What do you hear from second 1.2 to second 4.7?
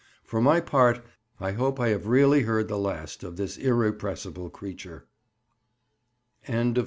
I hope I have really heard the last of this irrepressible